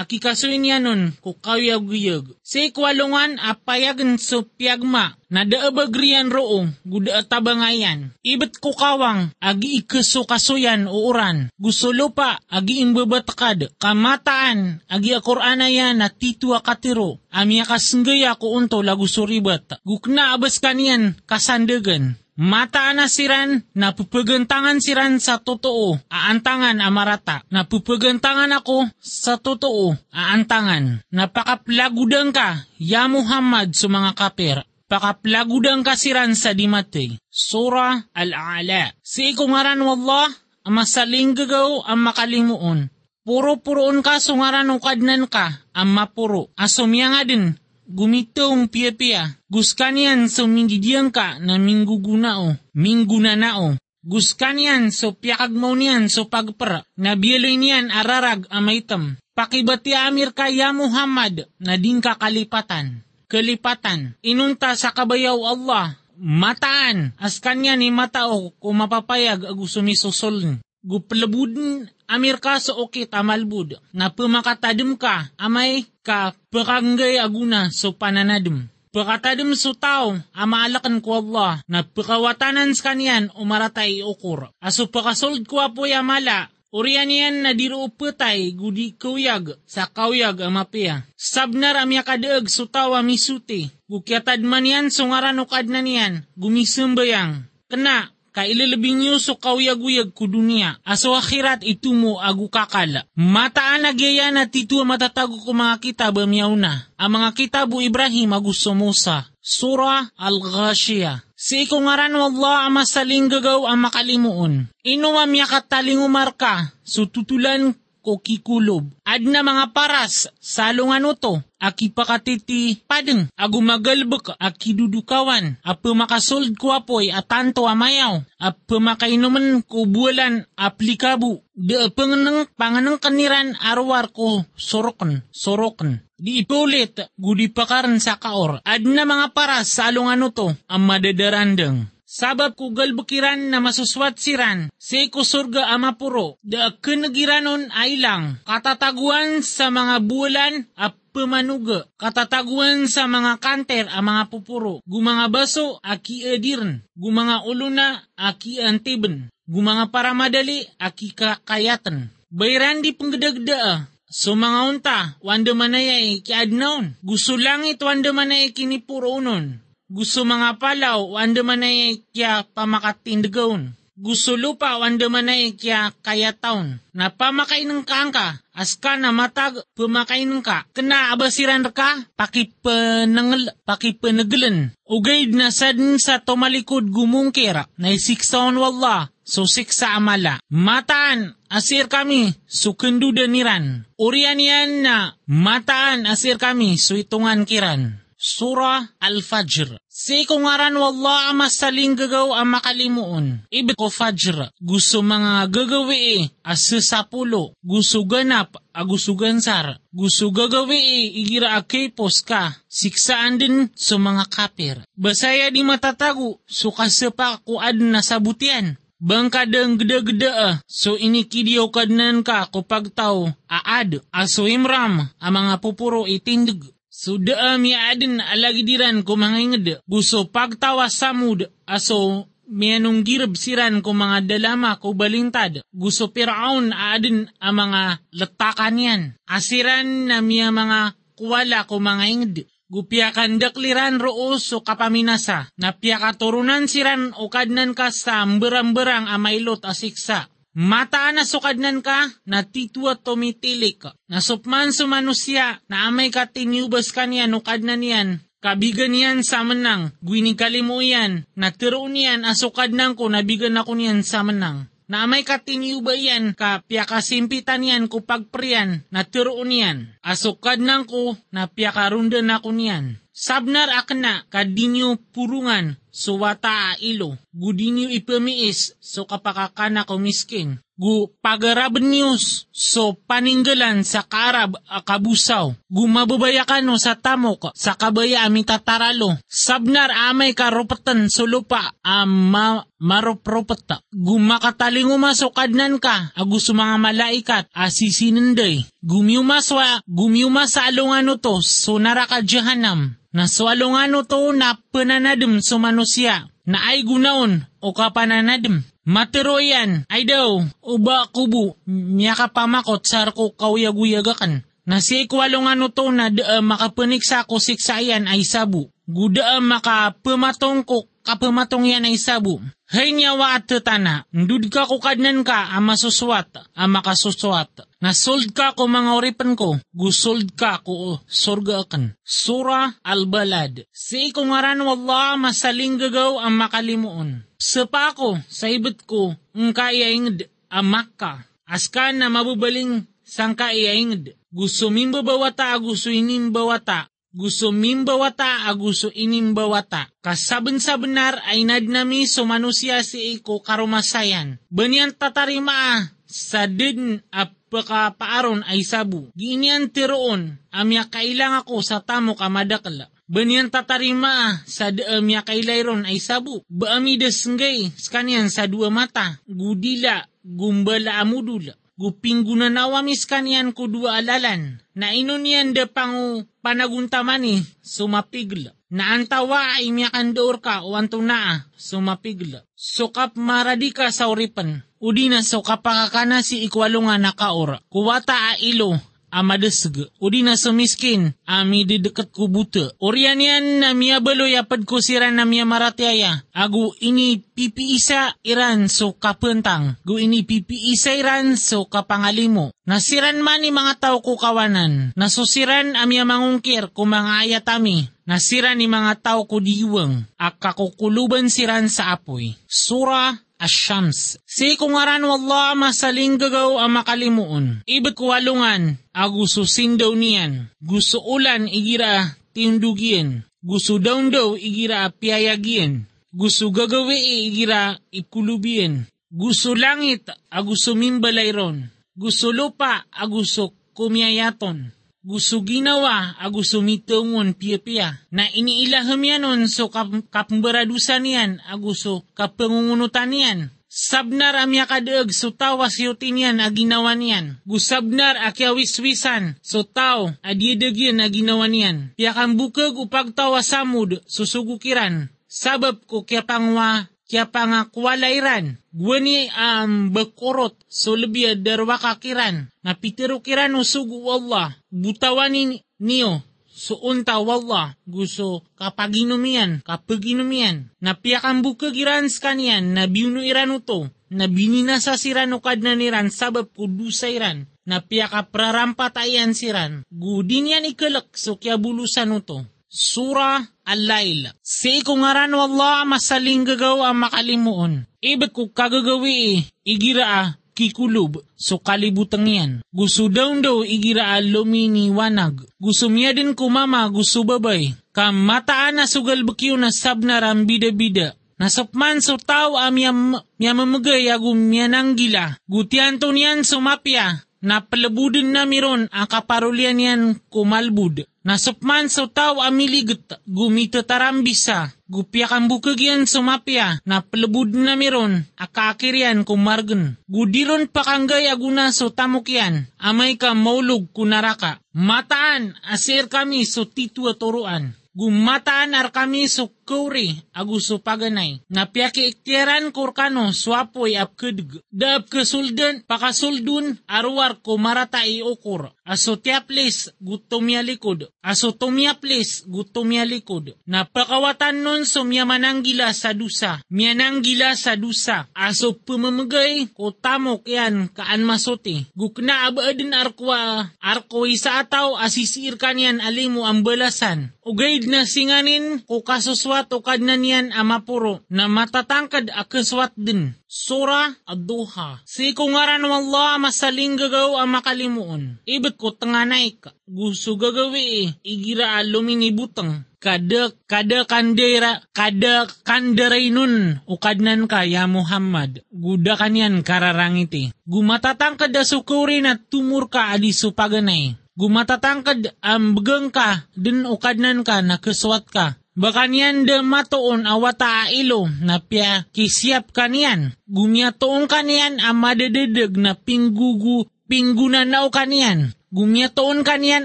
[0.00, 2.32] akikasuin niya nun kukayag-guyag.
[2.40, 8.16] Sa ikwalungan apayagan so piyagma na daabagriyan roong guda tabangayan.
[8.24, 11.52] Ibet kukawang agi ikaso kasuyan o uran.
[11.60, 13.76] Gusto lupa agi imbabatakad.
[13.78, 17.20] Kamataan agi akurana yan na titwa katiro.
[17.30, 19.78] Amya kasenggaya ko unto lagu suribat.
[19.86, 22.18] Gukna abas kanian kasandagan.
[22.40, 27.44] Mataan na siran, napupagantangan siran sa totoo, aantangan amarata.
[27.52, 31.04] Napupagantangan ako sa totoo, aantangan.
[31.12, 34.56] Napakaplagudang ka, ya Muhammad sa mga kapir.
[34.88, 37.20] Pakaplagudang ka siran sa dimate.
[37.28, 38.88] Sura Al-A'la.
[39.04, 40.32] Si ikungaran wallah,
[40.64, 42.88] ang masaling gagaw ang makalimuon.
[43.20, 46.48] Puro-puroon ka sungaran ukadnan ka, ang mapuro.
[46.56, 47.52] Asumya nga din,
[47.90, 49.34] gumitong pia-pia.
[49.50, 53.74] Guskanian so minggidiyang ka na minggugunao, mingguna nao.
[54.00, 56.88] Guskan yan so piyakag mo niyan so pagpra.
[56.96, 59.20] Nabialoy niyan ararag amaitam.
[59.36, 63.04] Pakibati amir kaya Muhammad na din kakalipatan.
[63.28, 64.16] Kalipatan.
[64.24, 66.00] Inunta sa kabayaw Allah.
[66.16, 67.12] Mataan.
[67.20, 70.64] As kanya ni matao kung mapapayag agu sumisusol.
[70.80, 73.76] Guplabudin amir ka so okit amalbud.
[73.92, 78.66] Na pumakatadim ka amay ka pakanggay aguna so pananadim.
[78.90, 84.50] Pakatadam su tao, amaalakan ko Allah, na pakawatanan sa kanyan umaratay ukur.
[84.58, 91.02] Aso pakasold ko apo amala, Uriyan yan na diro upetay gudi kuyag sa kawyag amapia.
[91.18, 93.74] Sabnar amya kadaag sutawa misuti.
[93.90, 96.30] Gukyatad man yan sungaran ukad na niyan.
[96.38, 97.50] Gumisumbayang.
[97.66, 100.78] Kena, kaililabing nyo so kawyag-uyag ku dunia.
[100.86, 103.04] Aso akhirat ito mo agu kakala.
[103.18, 106.88] Mataan na gaya na tito matatago ko mga kitab amyaw na.
[106.96, 109.26] Ang mga kitabu Ibrahim agusto Musa.
[109.40, 111.24] Surah Al-Ghashiyah.
[111.32, 114.68] Si iko ngaran Allah ang masaling gagaw ang makalimuon.
[114.84, 118.88] Ino mamya katalingumar ka, so tutulan ko kikulob.
[119.04, 126.72] Ad na mga paras, salungan to, aki pakatiti padeng, agumagalbek, aki dudukawan, apo makasold ko
[126.72, 135.20] apoy atanto amayaw, apo makainuman ko buwalan aplikabu, de panganang panganang kaniran arwar ko sorokan,
[135.30, 136.00] sorokan.
[136.20, 138.60] Di ipulit, gudi pakaran sa kaor.
[138.60, 141.88] Ad na mga paras sa alungan to, ang madadarandang.
[142.10, 149.46] Sabab ko galbukiran na masuswat siran, si kusurga ama puro, da kinagiranon ay lang, katataguan
[149.46, 156.34] sa mga bulan at pemanuga, katataguan sa mga kanter ang mga pupuro, gumanga baso aki
[156.34, 162.10] edirn, gumanga uluna aki antiben, gumanga paramadali aki kakayatan.
[162.26, 166.98] Bayran di penggedagda So mga unta, wanda manayay ki adnaon.
[166.98, 169.69] Gusto langit wanda manayay kini puro unon.
[169.90, 173.74] Gusto mga palaw wanda manayay kya pamakatindegaon.
[173.98, 176.78] Gusto lupa wanda manayay kya kaya taon.
[176.94, 180.62] Na pamakainang ka angka, aska na matag pamakainang ka.
[180.70, 184.70] Kena abasiran ka, pakipanangal, pakipanagalan.
[184.86, 190.38] Ugaid na sadin sa tumalikod gumungkira, na isiksaon wallah, so siksa amala.
[190.54, 193.90] Mataan, asir kami, sukendu deniran.
[193.98, 198.00] Urian yan na, mataan asir kami, suitungan kiran.
[198.20, 199.80] Surah Al-Fajr.
[199.88, 203.48] Si kungaran wallah ang masaling gagaw ang makalimuon.
[203.48, 204.52] Ibig ko fajr.
[204.60, 207.56] Gusto mga gagawi as sapulo.
[207.64, 209.80] Gusto ganap agusto gansar.
[209.88, 212.60] Gusto gagawi igira akipos ka.
[212.68, 214.76] Siksaan din sa mga kapir.
[214.92, 216.44] Basaya di matatago.
[216.44, 218.76] So kasapa kuad na sabutian.
[219.00, 220.54] Bangkadang geda-geda ah.
[220.68, 226.68] so inikidiyo kadnan ka kapag tao aad aso imram ang mga pupuro itindig.
[227.00, 229.66] So daami adin alagidiran ko mga inged.
[229.88, 235.64] Gusto pagtawa samud aso mianong girab siran ko mga dalama ko balintad.
[235.72, 239.02] Gusto piraon adin ang mga latakan yan.
[239.24, 242.36] Asiran na miya mga kuwala ko mga inged.
[242.68, 245.48] Gupyakan dakliran roos so kapaminasa.
[245.56, 250.28] Napya katurunan siran o kadnan ka sa berang-berang amailot asiksa.
[250.50, 253.86] Mataan na sukadnan ka, na titwa tumitilik.
[254.10, 258.18] Nasupman sa manusya, na amay ka tinyubas kanya nukad na niyan.
[258.40, 263.76] Kabigan yan sa menang, gwini kalimu yan, na tiroon yan asukad nang ko, nabigan ako
[263.76, 264.66] niyan sa menang.
[264.90, 269.94] Na amay katinyuba yan, ka piyakasimpitan yan ko pagpriyan, na tiroon yan.
[270.02, 272.98] Asukad nang ko, na piyakarundan ako niyan.
[273.20, 277.20] Sabnar akna, kadinyo purungan, so wata ilo.
[277.36, 280.56] Gudinyo ipamiis, so kapakakana ko miskin.
[280.80, 285.52] Gu pagaraban news, so paninggalan sa karab akabusaw.
[285.68, 289.20] Gumababayakan no sa tamok, sa kabaya amin tataralo.
[289.28, 293.84] Sabnar amay karopatan so lupa, ama maropropata.
[293.92, 294.96] Gumakatalingo
[295.36, 298.64] kadnan ka, agus mga malaikat, asisinenday.
[298.80, 302.96] Gumiumaswa, gumiuma sa alungan to, so naraka jahanam.
[303.12, 308.64] Na so alungan to na pananadem so manusia, na ay gunaon o kapananadem.
[308.88, 314.40] Matero yan, ay daw, uba kubu, miya ka pamakot sa ko kauyaguyagakan.
[314.64, 318.72] Na si ikwalong to na da, uh, makapanik ko siksayan ay sabu.
[318.88, 322.40] Guda uh, makapamatong ko kapamatong yan ay sabu.
[322.70, 327.66] Hay nyawa at tana, ndud ka ko kadnan ka ang masuswat, ang makasuswat.
[327.82, 331.98] Nasold ka ko mga oripan ko, gusold ka ko sorga akan.
[332.06, 333.66] Sura Al-Balad.
[333.74, 337.26] Si ko ngaran wallah masaling gagaw ang makalimuon.
[337.40, 341.26] Sa pa ko, sa ibet ko, ang kaiyaingd ang makka.
[341.50, 344.14] Askan na mabubaling sang kaiyaingd.
[344.30, 346.86] Gusto min babawata, gusto inin bawata.
[347.10, 349.90] Gusto mimbawata a gusto inimbawata.
[350.02, 354.38] Kasaben-sabenar ay nadnami so manusia si iko karumasayan.
[354.50, 359.10] Banyan tatarima sa din a pakapaaron ay sabu.
[359.18, 362.90] Giinyan tiroon, amya kailang ako sa tamo kamadakala.
[363.10, 366.46] Banyan tatarima sa amya kailayron ay sabu.
[366.46, 369.18] Baami desnggay skanian sa dua mata.
[369.26, 378.52] Gudila, gumbala amudula gupinggunan awamis kanian ko dua alalan, na inunian de pangu panaguntamani sumapigla.
[378.70, 382.44] Na antawa ay miyakan door ka o antuna sumapigla.
[382.54, 384.62] Sukap maradika sa uripan.
[384.80, 387.58] Udina so kapakakana si ikwalunga nakaora.
[387.72, 388.78] Kuwata a ilo
[389.10, 389.90] amadesg.
[390.00, 392.72] Udi na sumiskin, ami didekat ko buta.
[392.80, 396.24] Orian yan na miya baloy apad ko siran na miya maratiaya.
[396.32, 399.76] Agu ini pipiisa iran so kapentang.
[399.84, 402.54] Gu ini pipiisa iran so kapangalimo.
[402.64, 404.94] Nasiran man ni mga tao ko kawanan.
[404.94, 407.90] Nasusiran amya mangungkir ko mga ayatami.
[408.06, 410.06] Nasira ni mga tao ko diwang.
[410.18, 412.34] Akakukuluban siran sa apoy.
[412.50, 414.20] Sura Asyams.
[414.28, 417.64] Si kungaran wallah masaling gagaw ang makalimuon.
[417.64, 420.52] Ibig kuwalungan, aguso sindaw niyan.
[420.60, 423.24] Gusto ulan igira tindugien.
[423.40, 425.88] Gusto daun daw igira piyayagien.
[426.12, 428.84] Gusto gagawi igira ikulubien.
[429.08, 431.72] Gusto langit aguso mimbalayron.
[431.96, 441.08] Gusto lupa aguso kumyayaton gusto ginawa agusto mitungon piya-piya na iniilaham yanon so kap kapemberadusan
[441.08, 443.40] yan agusto kapangungunutan yan.
[443.70, 447.38] Sabnar amya kadeeg so tawa siyutin yan a ginawa niyan.
[447.46, 451.94] Gusabnar akyawiswisan so taw adiedeg yan a ginawa niyan.
[451.94, 455.08] Piyakan bukag upag tawa samud susugukiran.
[455.30, 458.62] Sabab ko kya pangwa kya pangakwalairan.
[458.70, 462.46] Gwani am bekorot so lebih darwa kakiran.
[462.62, 464.54] Na pitiro kiran usugu Allah.
[464.70, 466.22] Butawani niyo
[466.60, 470.68] So unta wallah gusto kapaginumian, kapaginumian.
[470.84, 476.12] Napiakan buka giran skanian, na biuno iran uto, na binina sa siran ukad na niran
[476.12, 477.48] sabab kudusa iran.
[477.64, 482.44] Napiaka prarampat ayan siran, gudin yan ikalak so kya bulusan uto.
[482.68, 484.34] Sura Al-Lail.
[484.42, 487.86] Si kungaran wallah masaling gagaw ang makalimuon.
[488.02, 492.52] Ibig ko kagagawi igira kikulub so kalibutang yan.
[492.74, 495.46] Gusto daw daw igira lumini wanag.
[495.56, 497.72] Gusto miya din kumama gusto babay.
[497.94, 501.14] Kamataan na sugal bakyo na sabnaram bida-bida.
[501.40, 505.40] Nasapman so tao amyam mamagay agum miyananggila.
[505.48, 507.24] Gutian to niyan sumapya.
[507.40, 511.08] Napalabudin na miron ang kaparulian yan kumalbud.
[511.24, 514.72] Nasupman so tao amiligot gumito tarambisa.
[514.88, 519.96] Gupya kang bukagyan sumapya na palabud na miron akakirian kumargan.
[520.04, 522.68] Gudiron pakanggay aguna so tamukyan.
[522.76, 524.60] Amay ka maulog kunaraka.
[524.76, 527.79] Mataan asir kami so turuan.
[528.00, 531.44] Gumataan ar kami so kuri aguso paganay.
[531.52, 534.56] Napiaki iktiran kurkano swapoy ap kudg.
[534.72, 538.72] Dab kesuldan pakasuldun arwar ko marata iukur.
[538.90, 541.14] Aso tiaplis gutumya likod.
[541.22, 543.54] Aso tumyaplis gutumya likod.
[543.62, 546.58] Napakawatan nun so miyamananggila sa dusa.
[546.66, 548.26] Miyananggila sa dusa.
[548.34, 551.86] Aso pumamagay ko tamok yan kaan masuti.
[551.94, 557.30] Gukna abaadin arkwa arkwa sa ataw asisir kanyan alimu ang balasan.
[557.46, 563.38] Ugaid na singanin ko kasuswat o kadnanian amapuro na matatangkad akaswat din.
[563.50, 565.02] Sura Ad-Duha.
[565.02, 568.38] Si kungaran ng Allah masaling gagaw ang makalimuon.
[568.46, 569.74] Ibig ko tanganay ka.
[569.90, 571.08] Gusto gagawi eh.
[571.26, 572.86] Igira alumini butang.
[573.02, 576.78] Kada, kada kandera, kada kanderay nun.
[576.86, 578.62] Ukadnan ka, ya Muhammad.
[578.70, 580.54] Guda kanyan kararangiti.
[580.62, 587.60] Gumatatangkad da sukuri na tumur ka adi supaganay gumatatangkad ang um, ka, din ukadnan ka,
[587.60, 588.56] nakaswat ka.
[588.80, 593.36] Baka niyan de matoon awata ilo na pia kisyap kanian.
[593.44, 598.56] Gumyatoon kanian ang madededeg na pinggugu pingguna kanian.
[598.72, 599.84] Gumyatoon kanian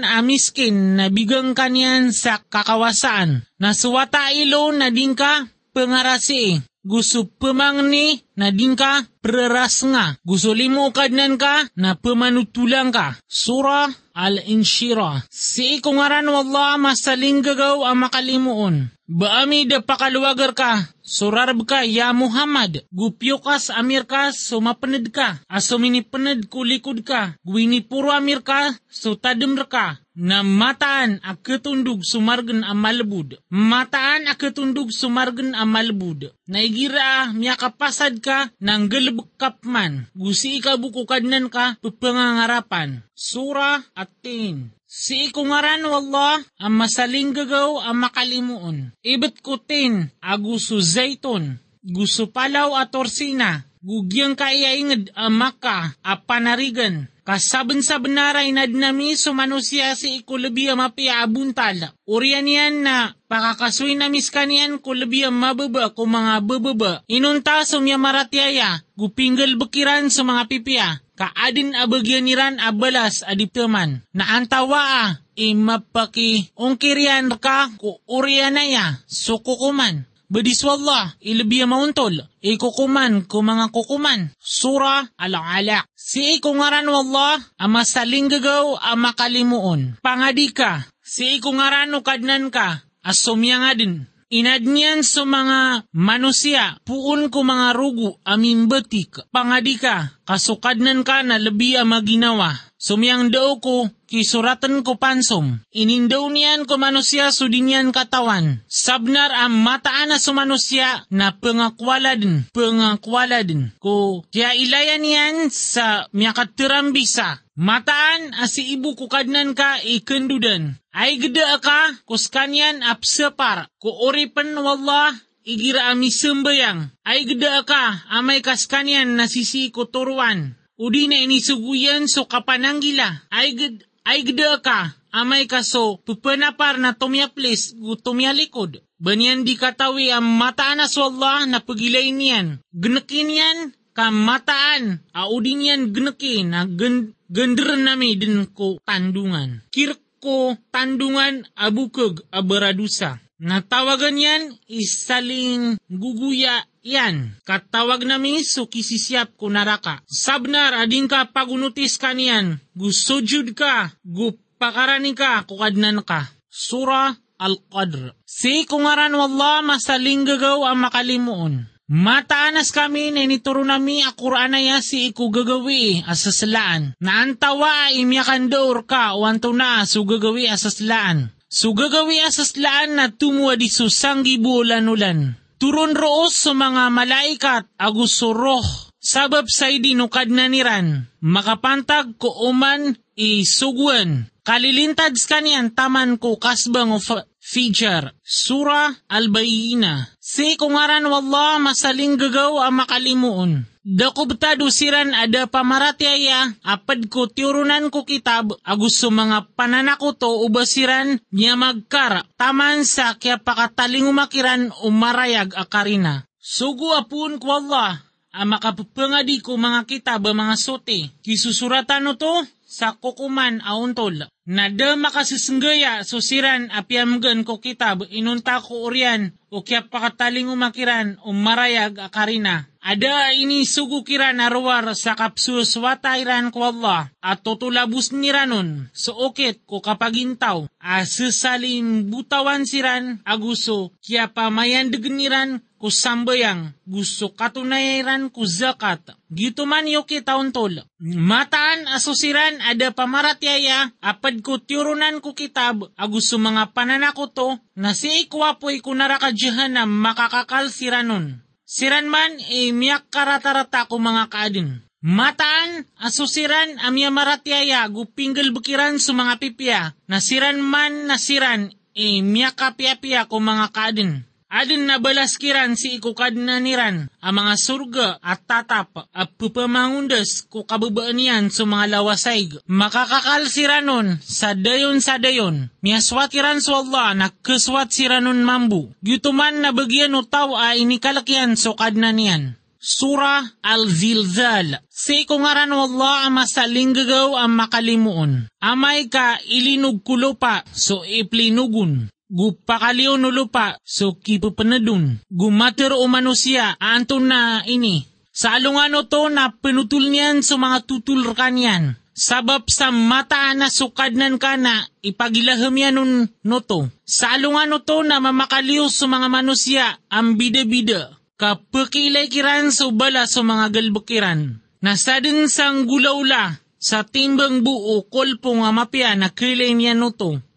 [0.00, 3.44] amiskin na bigang kanian sa kakawasaan.
[3.60, 5.44] Nasuwata ilo na dingka
[5.76, 6.64] pengarasi.
[6.86, 10.14] Gusto pemangni na dingka preras nga.
[10.22, 13.18] Gusto limo kadnan ka na pemanutulang ka.
[13.26, 15.26] Surah al-inshira.
[15.26, 18.94] Si ikungaran wallah masaling gagaw ang makalimuon.
[19.06, 22.86] Baami da pakaluwagar ka, surarab ka, ya Muhammad.
[22.90, 25.42] Gupyo ka sa amir ka, sumapanad ka.
[25.46, 27.38] Aso minipanad kulikod ka.
[27.46, 30.02] Gwini puro amir ka, so tadem ka.
[30.16, 33.36] Na mataan a ketundog sumargen a malbud.
[33.52, 36.32] Mataan a ketundog sumargen a malbud.
[36.48, 40.08] Naigira miya kapasad ka ng galbekap man.
[40.16, 43.04] Gusi ka bukukadnan ka pepangangarapan.
[43.12, 44.72] Sura at tin.
[44.88, 48.96] Si ikungaran wallah ang masaling gagaw ang makalimuon.
[49.04, 51.60] Ibet ko tin aguso zayton.
[51.84, 53.68] Gusto palaw at orsina.
[53.86, 60.78] Gugyang kaiyaingad ang maka a panarigan Kasaban sa benaray na dinami so manusia si ikulabiya
[60.78, 61.90] mapia abuntal.
[62.06, 67.02] Urian yan na pakakaswin na miskanian kulabiya mababa ko mga bababa.
[67.10, 70.88] Inunta so miya maratyaya, gupinggal bekiran sa mga pipiya.
[71.18, 74.06] Kaadin abagyan niran abalas adiptaman.
[74.14, 80.06] Naantawa ah, imapaki ungkirian ka ko urian na ya, sukukuman.
[80.26, 84.34] Badiswallah, ilabiya mauntol, ikukuman ko mga kukuman.
[84.42, 85.86] Sura al-alaq.
[85.94, 89.94] Si ikungaran wallah, ama saling gagaw, ama kalimuon.
[90.02, 94.10] Pangadika, si ikungaran kadnan ka, asumya nga din.
[94.26, 99.22] Inadnian sa mga manusia, puun ko mga rugo, amin batik.
[99.30, 102.65] Pangadika, kasukadnan ka na labi ang maginawa.
[102.76, 105.64] Sumiyang daw ko, kisuratan ko pansom.
[105.72, 108.60] Inindaw niyan ko manusia sudinyan katawan.
[108.68, 113.72] Sabnar ang mataan na sumanusya na pengakwala din, pengakwala din.
[113.80, 117.40] Ko, kaya ilayan niyan sa miyakatirambisa.
[117.56, 120.76] Mataan asi ibu kukadnan ka ikendudan.
[120.92, 123.72] Ay geda ka, kuskanyan apsepar.
[123.80, 125.16] Ko oripan wallah,
[125.48, 126.92] igira ami sembayang.
[127.08, 130.60] Ay geda ka, amay kaskanyan nasisi kuturuan.
[130.76, 133.24] Udi na inisuguyan so kapananggila.
[133.32, 138.84] Ay geda ka, amay kaso, pupanapar na tumyaplis, gutumya likod.
[139.00, 142.60] Banyan di katawi ang mataan na Allah na pagilay niyan.
[142.76, 143.58] Gnakin yan,
[143.96, 149.64] kamataan, audin yan gnakin, na gen, genderen nami din ko tandungan.
[149.72, 153.25] Kirk ko tandungan abukog abaradusa.
[153.36, 157.36] Natawagan yan, isaling guguya yan.
[157.44, 160.00] Katawag nami so kisisiap ko naraka.
[160.08, 166.32] Sabnar ading ka pagunutis kaniyan, gusujud ka, gupakarani ka, kukadnan ka.
[166.48, 168.16] Sura Al-Qadr.
[168.24, 171.68] Si kungaran wallah masaling gagaw ang makalimuon.
[171.86, 176.98] Mataanas kami na nituro nami a Qur'an ya si iku gagawi asasalaan.
[176.98, 181.35] Naantawa imyakan daur ka wanto na su gagawi asaslaan.
[181.46, 185.38] Su gagawi asaslaan na tumuwa di susanggi bulan-ulan.
[185.56, 191.06] Turun roos sa mga malaikat agusuroh sabab sa dinukad na niran.
[191.22, 194.26] Makapantag ko uman isugwan.
[194.42, 197.06] Kalilintad kanian taman ko kasbang of
[197.46, 198.10] feature.
[198.26, 200.10] Sura Al-Bayina.
[200.18, 203.70] Si kungaran wallah masaling gagaw ang makalimuon.
[203.86, 211.54] Dakubtado siran ada pamaratyaya, apad ko tiurunan ko kitab, agusto mga pananako to ubasiran niya
[211.54, 216.26] magkara, taman sa kaya pakataling umakiran umarayag akarina.
[216.34, 218.02] Sugo apun ko Allah,
[218.34, 224.26] ang makapapangadi ko mga kitab mga sote, kisusuratan to sa kukuman auntol.
[224.46, 231.98] Nada makasisenggaya susiran apiamgan ko kitab inunta ko urian o kaya pakataling umakiran o marayag
[231.98, 232.70] akarina.
[232.78, 239.66] Ada ini sugu kiran arwar sa kapsus watairan ko Allah at tutulabus niranon so okit
[239.66, 249.14] ko kapagintaw asesalim butawan siran aguso kaya pamayan degeniran ku sambayang gusto katunayran ku zakat.
[249.28, 250.84] Gito man yoki tauntol.
[251.00, 258.26] Mataan asusiran ada pamaratyaya apad ko tiurunan ko kitab agusto mga pananako to na si
[258.26, 261.44] ikwapoy kunara ka jahanam makakakal siranon.
[261.66, 264.86] Siran man e miyak karatarata ko mga kaadin.
[265.06, 273.26] Mataan, asusiran amya maratyaya gupinggal bukiran sa mga pipya, nasiran man nasiran e miyak kapya-pya
[273.30, 274.26] ko mga kaadin.
[274.56, 280.64] Adin na balaskiran si ikukad na niran ang mga surga at tatap at pupamangundas ko
[280.64, 282.64] kababaan yan sa mga lawasay.
[282.64, 285.68] Makakakal si Ranon sa dayon sa dayon.
[285.84, 288.96] Miyaswat kiran sa Allah na kaswat si Ranon mambu.
[289.04, 292.56] Yutuman na bagyan o tao ay inikalakyan so kad na niyan.
[292.80, 294.80] Sura Al-Zilzal.
[294.88, 298.48] Si kungaran Allah ang masaling gagaw ang makalimuon.
[298.64, 305.22] Amay ka ilinog kulo pa so iplinugun gupakaliw no lupa so kipupanadun.
[305.30, 308.06] Gumater o manusia anton na ini.
[308.36, 311.96] Sa alungano to na pinutul niyan sa mga tutul kanyan.
[312.16, 316.12] Sabab sa mata na sukadnan ka na ipagilaham yan nun
[316.44, 316.88] no to.
[317.04, 321.16] Sa alungano to na mamakaliw sa mga manusia ang bida-bida.
[321.36, 324.64] Kapakilay kiran sa ubala sa mga galbukiran.
[324.80, 330.12] Nasa din sang gulaula sa timbang buo kolpo nga mapya na kilay niya no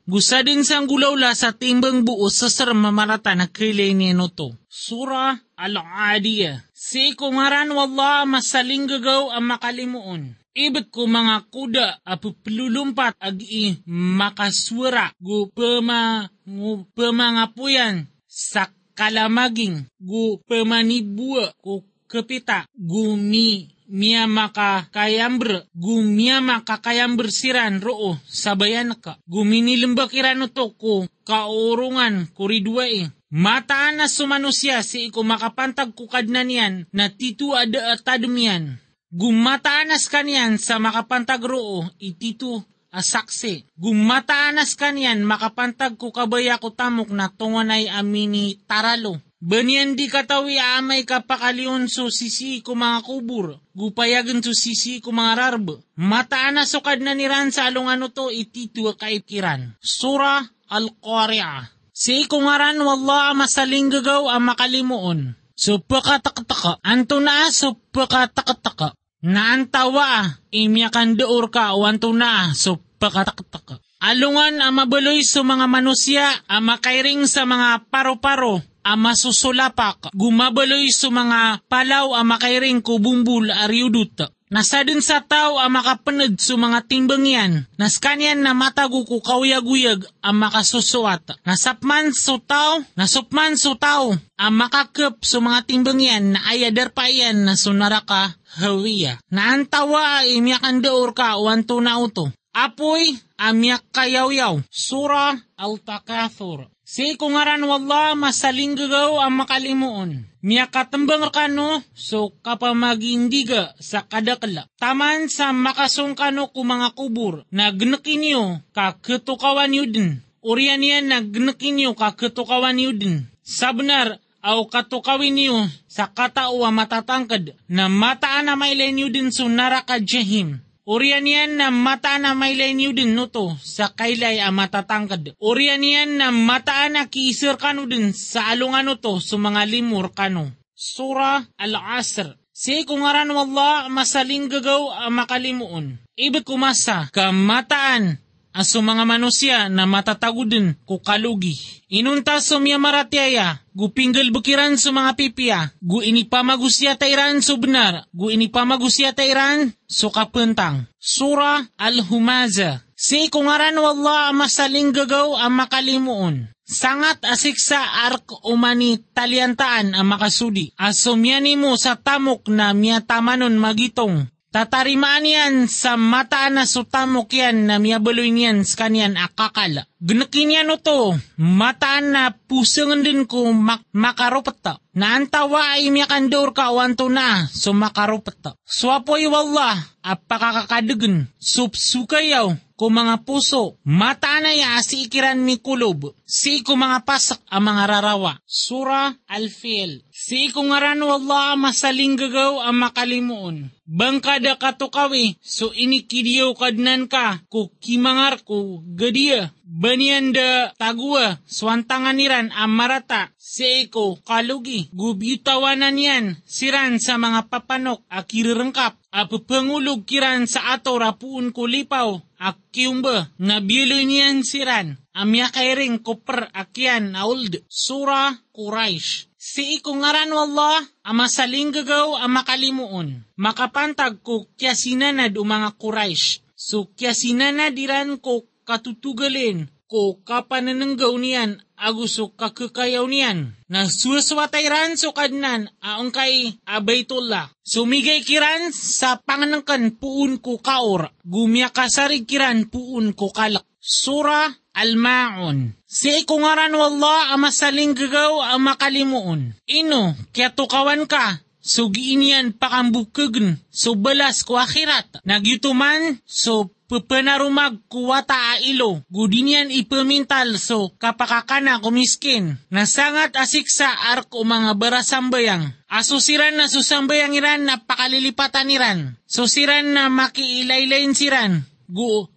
[0.10, 0.14] to.
[0.18, 4.58] Gusa din sang gulawla sa timbang buo sa mamarata na kilay niya no to.
[4.66, 6.66] Sura Al-Adiyah.
[6.74, 10.34] Si kungaran wallah masaling gagaw ang makalimuon.
[10.58, 21.54] Ibig ko mga kuda apupulumpat agi makaswara gu pema gu pemangapuyan sa kalamaging gu pemanibua
[21.62, 30.48] ku kepita gumi miya maka kayambr gumia maka kayambr siran roo sabayan ka guminilembak irano
[30.48, 37.14] to ko kaurungan kuridua eh Mataan na sumanusya si iko makapantag kukad na niyan na
[37.14, 38.82] titu ada atadmian.
[39.14, 43.70] Gumataanas kanyan sa makapantag roo ititu asaksi.
[43.78, 49.22] Gumataanas kanyan makapantag ko kabaya ko tamok na tunganay amini taralo.
[49.40, 53.64] Banyan di katawi amay kapakalion so sisi ko mga kubur.
[53.72, 55.80] Gupayagan so sisi ko mga rarb.
[55.96, 59.80] Mataan na sukad na niran sa alungan to ititu kaikiran.
[59.80, 61.72] Sura Al-Qari'ah.
[61.96, 65.40] Si kungaran wala masaling gagaw ang makalimuon.
[65.56, 66.84] So pakatakataka.
[66.84, 68.92] Anto na so pakatakataka.
[69.24, 73.80] Naantawa imyakan door ka o anto na so pakatakataka.
[74.00, 81.12] Alungan ang mabaloy sa mga manusya ang makairing sa mga paro-paro ang masusulapak, gumabaloy sa
[81.12, 84.32] mga palaw ang makairing kubumbul ariudut.
[84.50, 90.42] Nasadin sa tao ang makapanad sa mga timbangyan, nas kanyan na matago ko kauyag-uyag ang
[90.42, 91.46] makasusuat.
[91.46, 97.46] Nasapman sa tao, nasupman sa tao, ang makakap sa mga timbangyan na ayadar pa iyan
[97.46, 99.22] na sunaraka hawiya.
[99.30, 102.34] Naantawa imyakan daor ka anto na uto.
[102.50, 104.66] Apoy, amyak kayaw-yaw.
[104.74, 106.66] Sura Al-Takathur.
[106.82, 110.26] Si kungaran wala masaling gagaw ang makalimuon.
[110.42, 114.66] Miya katambang kano so kapamagindiga sa kadakla.
[114.82, 120.26] Taman sa makasong kano ku mga kubur na gnakinyo ka ketukawan yudin.
[120.42, 123.30] Uriyan yan na gnakinyo ka ketukawan yudin.
[123.46, 130.64] Sabnar aw katukawin niyo sa katao matatangkad na mataan na mailen yudin sunara ka jahim
[130.90, 135.38] Urian yan na mata na may lenyo din no to sa kailay a matatangkad.
[135.38, 140.10] Urian yan na mata na kiisir kano din sa alungan no to sa mga limur
[140.18, 140.50] kano.
[140.74, 142.34] Sura Al-Asr.
[142.50, 146.02] Si kungaran wallah masaling gagaw a makalimuon.
[146.18, 148.18] Ibig kumasa kamataan
[148.54, 151.58] aso mga manusya na matatagudin ko kalugi.
[151.90, 158.30] Inunta sumya maratyaya, gu pinggal bukiran sa mga pipia, gu inipamagusya tairan so benar, gu
[158.34, 160.86] inipamagusya tairan so kapentang.
[161.02, 162.86] Sura Al-Humaza.
[163.00, 166.52] Si kungaran wallah masaling gagaw ang makalimuon.
[166.70, 170.70] Sangat asik sa ark umani taliantaan ang makasudi.
[170.78, 177.78] Asumyani mo sa tamok na miyatamanon magitong Tatarimaan yan sa mata na sutamok yan na
[177.78, 179.86] miyabaloy niyan sa kanyan akakal.
[180.02, 184.82] Gnakin yan to, mataan na pusangan din ko mak makarupata.
[184.98, 188.58] Naantawa ay miyakandor ka wanto na so makarupata.
[188.66, 196.64] Swapoy wallah, apakakakadagan, supsukayaw, ko mga puso, mata na ya si ikiran mi kulob, si
[196.64, 198.40] ko mga pasak ang mga rarawa.
[198.48, 200.02] Sura Al-Fil.
[200.10, 203.68] Si ko ngaran wala masaling gagaw ang makalimuon.
[203.90, 209.50] Bangkada katukawi, so inikidiyo kadnan ka, ko kimangar ko gadiya.
[209.66, 218.94] Banian da tagua, swantangan niran amarata, seiko kalugi, gubyutawanan yan, siran sa mga papanok, akirirengkap,
[219.10, 227.18] apapangulog kiran sa ato rapuun ko lipaw, akiumba, na niyan siran, amya kairing koper akyan
[227.18, 229.29] auld, sura Quraish.
[229.40, 236.44] Si ikungaran wallah, ama saling gagaw ama kalimuon, makapantag ko kya sinanad o mga Quraish,
[236.60, 243.56] so kya sinanad iran ko katutugalin ko kapanananggaw niyan aguso kakakayaw niyan.
[243.72, 247.48] Na suswatay ran so kadnan aong kay abaytullah.
[247.64, 251.16] Sumigay kiran sa panganangkan puun ko kaor.
[251.24, 253.64] Gumya kasarig kiran puun ko kalak.
[253.80, 255.79] Sura Al-Ma'un.
[255.90, 259.58] Si ikungaran wallah amasaling gagaw ang makalimuon.
[259.66, 265.26] Ino, kaya tukawan ka, sugiin yan pakambukagn, so balas ko akhirat.
[265.26, 272.62] Nagyutuman, so pepenarumag kuwata a ilo, gudinyan ipemintal so kapakakana kumiskin.
[272.70, 275.74] Nasangat asik sa arko mga barasambayang.
[275.90, 279.18] Asusiran na susambayang iran na pakalilipatan iran.
[279.26, 281.66] Susiran na makiilaylayin siran.
[281.90, 282.30] Gu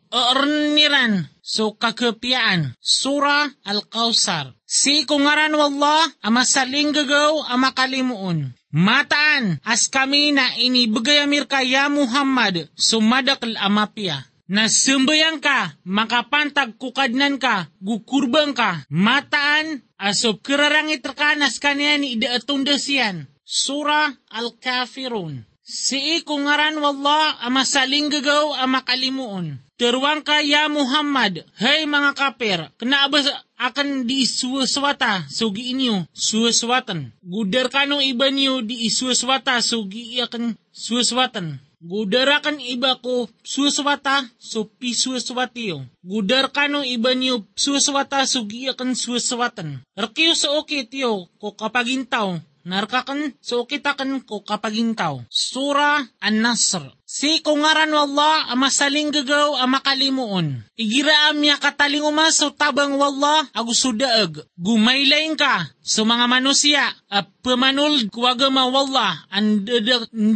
[0.72, 2.72] niran so kakapiyaan.
[2.80, 4.56] Sura Al-Kawsar.
[4.64, 8.56] Si kungaran wallah ama saling gagaw ama kalimuon.
[8.72, 14.24] Mataan, as kami na inibagayamir ka ya Muhammad, sumadakal amapya.
[14.48, 22.80] Na sumbayang ka, makapantag kukadnan ka, gukurbang ka, mataan, asob kirarangit rakanas kanya ni idaatunda
[22.80, 23.28] siyan.
[23.44, 25.51] Surah Al-Kafirun.
[25.62, 29.62] Si ikungaran wallah ama saling gagaw ama kalimuon.
[29.78, 37.14] Terwang ka ya Muhammad, hey mga kapir, kanaabas akan di suwaswata sugi inyo suwaswatan.
[37.22, 41.62] Gudar kanong iba niyo di isuwaswata sugi akan suwaswatan.
[41.82, 45.86] Gudar kan iba ko suwaswata so pisuwaswatiyo.
[46.02, 49.82] Gudar kanong iba niyo suwaswata sugi akan suwaswatan.
[49.94, 55.22] Rakiyo sa okay tiyo ko kapagintaw narkakan so kitakan ko kapagintaw.
[55.28, 56.90] Sura An-Nasr.
[57.12, 60.64] Si kungaran wallah ama saling gagaw ama kalimuon.
[60.80, 64.40] Igira amya kataling umas so tabang wallah agu sudaag.
[64.56, 69.60] Gumaylain ka so mga manusia at pamanul kuwagama wallah ang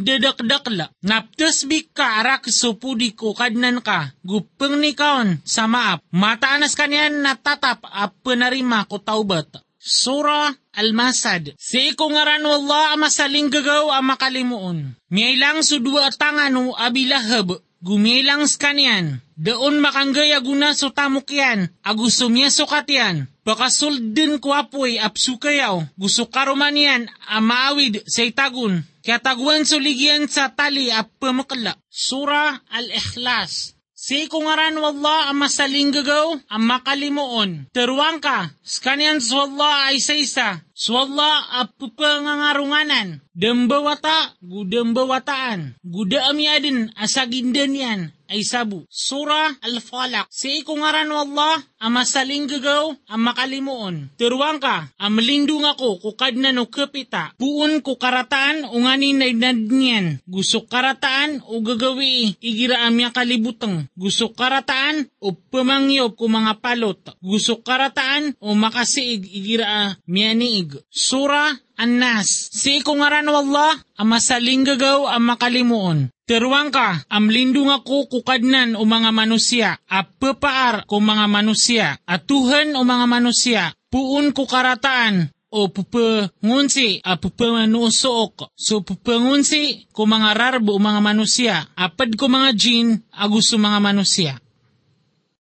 [0.05, 0.93] dadakdakla.
[1.01, 4.12] Naptasbik ka arak so pudi ko kadnan ka.
[4.20, 6.05] Gupeng ni kaon sa maap.
[6.12, 9.49] Mataanas kanyan natatap at panarima ko taubat.
[9.87, 11.55] Surah Al-Masad.
[11.55, 14.99] Si ikungaran wallah ama saling gagaw ama kalimuon.
[15.14, 17.62] Miyailang sudwa tangan o abilahab.
[17.87, 19.22] Gumilang skanian.
[19.39, 21.70] Daon makanggaya guna so tamukyan.
[21.87, 23.30] Agusumya sukatian.
[23.47, 25.87] Pakasulden ko apoy apsukayaw.
[25.95, 28.82] Gusto karumanian amaawid sa itagun.
[29.07, 31.78] Kaya taguan suligyan sa tali ap pamakala.
[31.87, 33.76] Surah Al-Ikhlas.
[34.07, 37.66] Si kungaran wallah ang masaling gagaw, ang makalimuon.
[37.74, 40.48] Teruang ka, skanian swallah ay sa isa.
[40.78, 43.26] Swallah at pupangangarunganan.
[43.34, 45.82] Dembawata, gudembawataan.
[45.82, 48.00] Guda amyadin asagindan yan
[48.31, 48.85] ay sabu.
[48.91, 50.29] Surah Al-Falaq.
[50.31, 54.09] Si ikungaran wallah, ang masaling gagaw, ang makalimuon.
[54.16, 57.37] Teruang ka, ang malindung ako, kukad na no kapita.
[57.37, 60.24] Puun ko karataan, o nganin na inadniyan.
[60.24, 63.93] Gusto karataan, o gagawi, igira amya kalibutang.
[63.93, 67.01] Gusto karataan, o pamangyob ko mga palot.
[67.20, 70.81] Gusto karataan, o makasiig, igira miyaniig.
[70.89, 72.57] Surah An-Nas.
[72.57, 76.09] Si ikungaran wallah, ang masaling gagaw, ang makalimuon.
[76.27, 82.27] Teruang ka, am lindung ako kukadnan o mga manusia, at pepaar ko mga manusia, at
[82.27, 88.51] o mga manusia, puun ko karataan, o pupangunsi a pupanusook.
[88.59, 94.35] So pupangunsi ko mga rarbo mga manusia, apad ko mga jin, agusto mga manusia.